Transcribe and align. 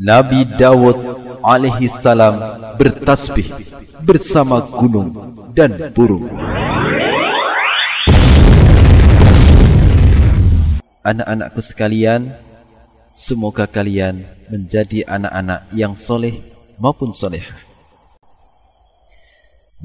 Nabi 0.00 0.48
Dawud 0.48 0.96
alaihi 1.44 1.84
salam 1.92 2.40
bertasbih 2.80 3.52
bersama 4.00 4.64
gunung 4.64 5.12
dan 5.52 5.92
burung. 5.92 6.24
Anak-anakku 11.04 11.60
sekalian, 11.60 12.32
semoga 13.12 13.68
kalian 13.68 14.24
menjadi 14.48 15.04
anak-anak 15.04 15.68
yang 15.76 15.92
soleh 16.00 16.40
maupun 16.80 17.12
solehah. 17.12 17.60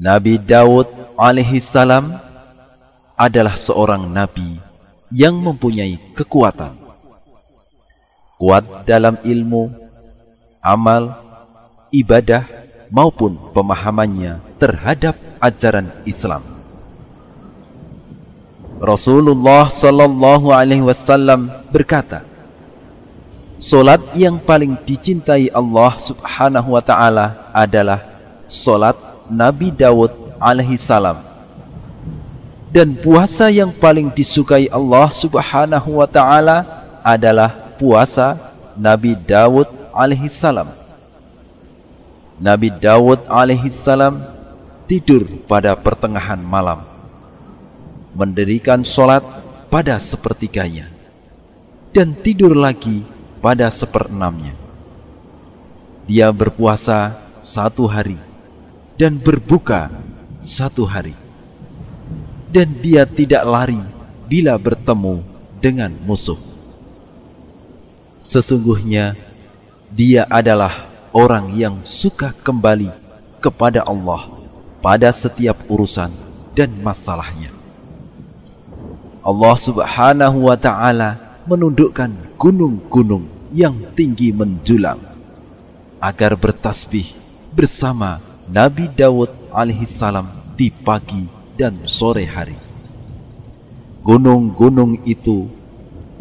Nabi 0.00 0.40
Daud 0.40 0.88
alaihi 1.20 1.60
salam 1.60 2.16
adalah 3.20 3.52
seorang 3.52 4.08
nabi 4.08 4.56
yang 5.12 5.36
mempunyai 5.36 6.00
kekuatan. 6.16 6.72
Kuat 8.40 8.88
dalam 8.88 9.20
ilmu, 9.20 9.85
amal, 10.66 11.14
ibadah 11.94 12.42
maupun 12.90 13.38
pemahamannya 13.54 14.42
terhadap 14.58 15.14
ajaran 15.38 15.94
Islam. 16.02 16.42
Rasulullah 18.82 19.70
sallallahu 19.70 20.50
alaihi 20.50 20.82
wasallam 20.82 21.48
berkata, 21.70 22.26
Solat 23.56 24.04
yang 24.12 24.36
paling 24.36 24.76
dicintai 24.84 25.48
Allah 25.48 25.96
subhanahu 25.96 26.76
wa 26.76 26.82
ta'ala 26.84 27.48
adalah 27.56 28.04
solat 28.52 28.94
Nabi 29.32 29.72
Dawud 29.72 30.12
alaihi 30.36 30.76
salam. 30.76 31.24
Dan 32.68 32.92
puasa 33.00 33.48
yang 33.48 33.72
paling 33.72 34.12
disukai 34.12 34.68
Allah 34.68 35.08
subhanahu 35.08 36.04
wa 36.04 36.04
ta'ala 36.04 36.84
adalah 37.00 37.48
puasa 37.80 38.36
Nabi 38.76 39.16
Dawud 39.16 39.85
alaihi 39.96 40.28
salam. 40.28 40.68
Nabi 42.36 42.68
Dawud 42.68 43.24
alaihi 43.32 43.72
salam 43.72 44.20
tidur 44.84 45.24
pada 45.48 45.72
pertengahan 45.72 46.36
malam. 46.36 46.84
Mendirikan 48.12 48.84
solat 48.84 49.24
pada 49.72 49.96
sepertiganya. 49.96 50.92
Dan 51.96 52.12
tidur 52.12 52.52
lagi 52.52 53.00
pada 53.40 53.72
seperenamnya. 53.72 54.52
Dia 56.04 56.28
berpuasa 56.28 57.16
satu 57.40 57.88
hari 57.88 58.20
dan 59.00 59.16
berbuka 59.16 59.88
satu 60.44 60.84
hari. 60.84 61.16
Dan 62.52 62.76
dia 62.84 63.08
tidak 63.08 63.42
lari 63.48 63.80
bila 64.28 64.60
bertemu 64.60 65.24
dengan 65.60 65.92
musuh. 66.04 66.38
Sesungguhnya 68.20 69.16
dia 69.90 70.26
adalah 70.26 70.90
orang 71.14 71.54
yang 71.54 71.80
suka 71.86 72.34
kembali 72.42 72.90
kepada 73.38 73.86
Allah 73.86 74.26
pada 74.82 75.10
setiap 75.14 75.56
urusan 75.70 76.10
dan 76.52 76.70
masalahnya. 76.82 77.54
Allah 79.26 79.56
Subhanahu 79.58 80.46
wa 80.46 80.56
taala 80.58 81.18
menundukkan 81.46 82.38
gunung-gunung 82.38 83.26
yang 83.50 83.74
tinggi 83.98 84.30
menjulang 84.30 85.02
agar 85.98 86.38
bertasbih 86.38 87.10
bersama 87.54 88.22
Nabi 88.46 88.86
Dawud 88.90 89.50
alaihissalam 89.50 90.54
di 90.54 90.70
pagi 90.70 91.26
dan 91.58 91.86
sore 91.90 92.22
hari. 92.22 92.54
Gunung-gunung 94.06 95.02
itu 95.02 95.50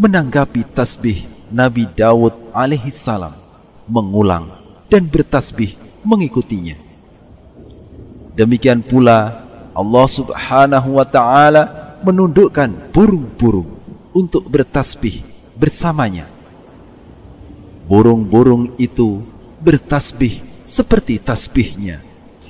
menanggapi 0.02 0.66
tasbih 0.74 1.30
Nabi 1.54 1.86
Dawud 1.94 2.34
alaihissalam 2.50 3.45
mengulang 3.86 4.50
dan 4.90 5.06
bertasbih 5.10 5.78
mengikutinya. 6.06 6.78
Demikian 8.36 8.84
pula 8.84 9.46
Allah 9.76 10.06
subhanahu 10.08 11.00
wa 11.00 11.08
ta'ala 11.08 11.64
menundukkan 12.04 12.92
burung-burung 12.92 13.68
untuk 14.16 14.48
bertasbih 14.48 15.24
bersamanya. 15.56 16.28
Burung-burung 17.86 18.76
itu 18.82 19.22
bertasbih 19.62 20.42
seperti 20.66 21.22
tasbihnya, 21.22 22.02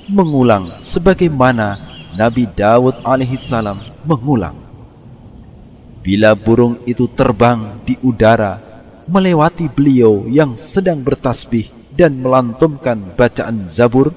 mengulang 0.08 0.80
sebagaimana 0.80 1.76
Nabi 2.16 2.48
Dawud 2.48 3.04
alaihissalam 3.04 3.76
mengulang. 4.08 4.56
Bila 6.00 6.32
burung 6.32 6.80
itu 6.88 7.10
terbang 7.10 7.82
di 7.84 7.98
udara 8.00 8.75
melewati 9.06 9.70
beliau 9.70 10.26
yang 10.26 10.58
sedang 10.58 11.02
bertasbih 11.02 11.70
dan 11.94 12.20
melantumkan 12.20 13.14
bacaan 13.14 13.70
Zabur, 13.70 14.12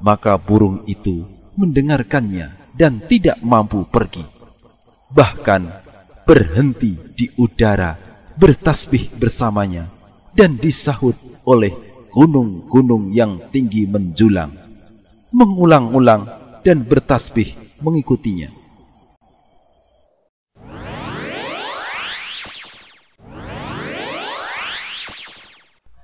maka 0.00 0.34
burung 0.40 0.82
itu 0.88 1.24
mendengarkannya 1.54 2.74
dan 2.74 3.02
tidak 3.04 3.38
mampu 3.44 3.84
pergi. 3.86 4.24
Bahkan 5.12 5.62
berhenti 6.26 6.98
di 7.16 7.26
udara, 7.38 7.96
bertasbih 8.36 9.14
bersamanya, 9.16 9.88
dan 10.36 10.60
disahut 10.60 11.16
oleh 11.48 11.72
gunung-gunung 12.12 13.14
yang 13.14 13.40
tinggi 13.48 13.88
menjulang, 13.88 14.52
mengulang-ulang 15.32 16.28
dan 16.66 16.84
bertasbih 16.84 17.80
mengikutinya. 17.80 18.57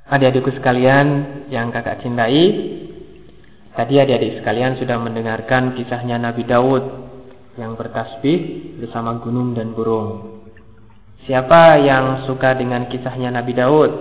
Adik-adikku 0.05 0.53
sekalian 0.61 1.07
yang 1.49 1.73
kakak 1.73 2.05
cintai, 2.05 2.45
tadi 3.73 3.95
adik-adik 3.97 4.45
sekalian 4.45 4.77
sudah 4.77 5.01
mendengarkan 5.01 5.73
kisahnya 5.73 6.21
Nabi 6.21 6.45
Daud 6.45 6.85
yang 7.57 7.73
bertasbih 7.73 8.39
bersama 8.85 9.17
gunung 9.25 9.57
dan 9.57 9.73
burung. 9.73 10.43
Siapa 11.25 11.81
yang 11.81 12.29
suka 12.29 12.53
dengan 12.53 12.85
kisahnya 12.93 13.33
Nabi 13.33 13.57
Daud? 13.57 13.93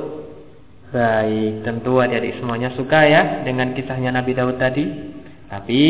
Baik, 0.91 1.63
tentu 1.63 2.03
adik-adik 2.03 2.35
semuanya 2.35 2.75
suka 2.75 2.99
ya 3.07 3.47
dengan 3.47 3.71
kisahnya 3.71 4.11
Nabi 4.11 4.35
Daud 4.35 4.59
tadi. 4.59 4.85
Tapi 5.47 5.81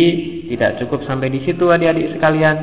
tidak 0.53 0.77
cukup 0.77 1.09
sampai 1.09 1.33
di 1.33 1.41
situ 1.41 1.73
adik-adik 1.73 2.13
sekalian. 2.13 2.57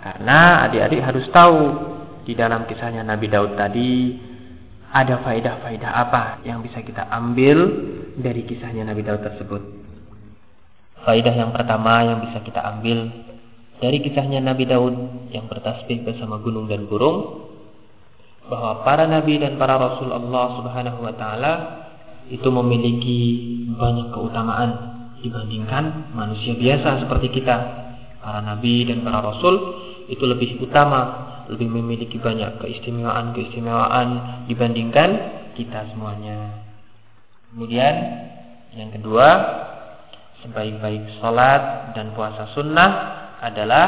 Karena 0.00 0.64
adik-adik 0.64 1.04
harus 1.04 1.28
tahu 1.28 1.60
di 2.24 2.32
dalam 2.32 2.64
kisahnya 2.64 3.04
Nabi 3.04 3.28
Daud 3.28 3.60
tadi 3.60 3.92
ada 4.96 5.20
faedah-faedah 5.20 5.92
apa 5.92 6.22
yang 6.48 6.64
bisa 6.64 6.80
kita 6.80 7.04
ambil 7.12 7.68
dari 8.16 8.48
kisahnya 8.48 8.88
Nabi 8.88 9.04
Daud 9.04 9.20
tersebut. 9.20 9.62
Faedah 11.04 11.34
yang 11.36 11.52
pertama 11.52 12.00
yang 12.00 12.24
bisa 12.24 12.40
kita 12.40 12.64
ambil 12.64 13.12
dari 13.76 14.00
kisahnya 14.00 14.40
Nabi 14.40 14.64
Daud 14.64 14.94
yang 15.36 15.52
bertasbih 15.52 16.00
bersama 16.00 16.40
gunung 16.40 16.64
dan 16.64 16.88
burung 16.88 17.44
bahwa 18.46 18.86
para 18.86 19.10
nabi 19.10 19.42
dan 19.42 19.58
para 19.58 19.74
rasul 19.74 20.14
Allah 20.14 20.62
Subhanahu 20.62 21.02
wa 21.02 21.14
taala 21.18 21.52
itu 22.30 22.46
memiliki 22.46 23.20
banyak 23.74 24.14
keutamaan 24.14 24.70
dibandingkan 25.20 26.14
manusia 26.14 26.54
biasa 26.56 27.04
seperti 27.04 27.42
kita. 27.42 27.56
Para 28.22 28.42
nabi 28.42 28.86
dan 28.86 29.02
para 29.06 29.22
rasul 29.22 29.54
itu 30.06 30.22
lebih 30.22 30.62
utama, 30.62 31.25
lebih 31.50 31.68
memiliki 31.70 32.18
banyak 32.18 32.58
keistimewaan-keistimewaan 32.62 34.08
dibandingkan 34.50 35.10
kita 35.54 35.88
semuanya. 35.94 36.66
Kemudian 37.52 37.94
yang 38.76 38.92
kedua, 38.92 39.28
sebaik-baik 40.44 41.22
salat 41.22 41.96
dan 41.96 42.12
puasa 42.12 42.52
sunnah 42.52 42.90
adalah 43.40 43.84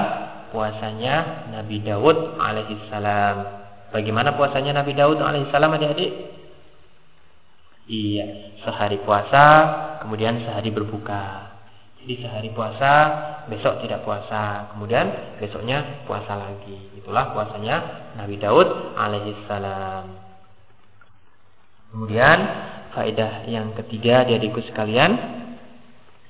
puasanya 0.49 1.49
Nabi 1.53 1.85
Daud 1.85 2.41
alaihissalam. 2.41 3.37
Bagaimana 3.93 4.37
puasanya 4.37 4.81
Nabi 4.81 4.97
Daud 4.97 5.21
alaihissalam 5.21 5.77
adik-adik? 5.77 6.13
Iya, 7.89 8.27
sehari 8.65 9.01
puasa, 9.01 9.45
kemudian 10.05 10.45
sehari 10.45 10.69
berbuka. 10.69 11.57
Jadi 11.99 12.15
sehari 12.23 12.51
puasa, 12.55 12.93
besok 13.51 13.83
tidak 13.83 14.07
puasa, 14.07 14.71
kemudian 14.73 15.37
besoknya 15.43 16.07
puasa 16.07 16.39
lagi. 16.39 16.95
Itulah 16.95 17.35
puasanya 17.35 17.77
Nabi 18.15 18.39
Daud 18.39 18.95
alaihissalam. 18.95 20.07
Kemudian 21.91 22.39
faedah 22.95 23.49
yang 23.51 23.75
ketiga 23.83 24.29
di 24.29 24.39
adikku 24.39 24.63
sekalian, 24.69 25.11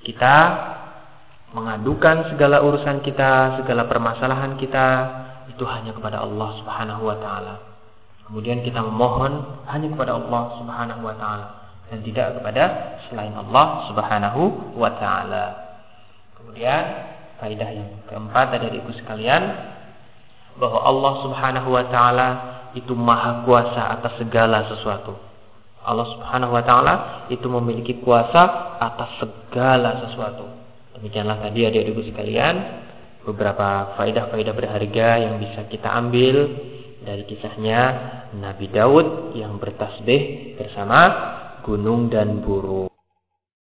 kita 0.07 0.35
mengadukan 1.53 2.33
segala 2.33 2.65
urusan 2.65 3.05
kita, 3.05 3.61
segala 3.61 3.85
permasalahan 3.91 4.57
kita 4.57 4.87
itu 5.53 5.65
hanya 5.69 5.93
kepada 5.93 6.25
Allah 6.25 6.49
Subhanahu 6.65 7.03
wa 7.03 7.17
taala. 7.21 7.55
Kemudian 8.25 8.61
kita 8.65 8.81
memohon 8.85 9.65
hanya 9.69 9.89
kepada 9.93 10.17
Allah 10.17 10.43
Subhanahu 10.61 11.03
wa 11.05 11.17
taala 11.17 11.68
dan 11.89 11.99
tidak 12.05 12.41
kepada 12.41 12.65
selain 13.09 13.33
Allah 13.33 13.89
Subhanahu 13.89 14.77
wa 14.77 14.91
taala. 15.01 15.47
Kemudian 16.37 16.83
faedah 17.41 17.71
yang 17.73 17.91
keempat 18.09 18.47
dari 18.53 18.77
ibu 18.77 18.93
sekalian 18.93 19.43
bahwa 20.61 20.81
Allah 20.85 21.13
Subhanahu 21.25 21.69
wa 21.73 21.85
taala 21.89 22.29
itu 22.77 22.93
maha 22.93 23.47
kuasa 23.49 23.99
atas 23.99 24.21
segala 24.21 24.69
sesuatu. 24.69 25.17
Allah 25.89 26.07
Subhanahu 26.13 26.53
wa 26.53 26.63
taala 26.67 26.95
itu 27.33 27.49
memiliki 27.49 28.05
kuasa 28.05 28.77
atas 28.77 29.25
segala 29.25 30.05
sesuatu. 30.05 30.45
Demikianlah 30.99 31.41
tadi 31.41 31.65
adik-adikku 31.65 32.11
sekalian 32.13 32.55
beberapa 33.25 33.97
faedah-faedah 33.97 34.55
berharga 34.57 35.09
yang 35.21 35.41
bisa 35.41 35.65
kita 35.71 35.89
ambil 35.89 36.37
dari 37.07 37.23
kisahnya 37.25 37.81
Nabi 38.37 38.67
Daud 38.69 39.33
yang 39.39 39.57
bertasbih 39.57 40.55
bersama 40.59 41.01
gunung 41.69 42.09
dan 42.09 42.41
burung. 42.41 42.89